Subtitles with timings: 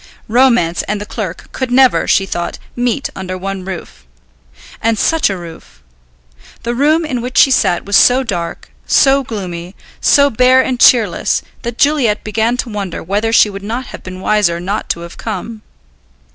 [0.27, 4.03] Romance and the clerk could never, she thought, meet under one roof.
[4.81, 5.83] And such a roof!
[6.63, 11.43] The room in which she sat was so dark, so gloomy, so bare and cheerless,
[11.61, 15.17] that Juliet began to wonder whether she would not have been wiser not to have
[15.17, 15.61] come.